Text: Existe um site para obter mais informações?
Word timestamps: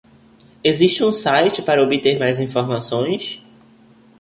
Existe 0.63 1.03
um 1.03 1.11
site 1.11 1.61
para 1.61 1.83
obter 1.83 2.17
mais 2.17 2.39
informações? 2.39 3.39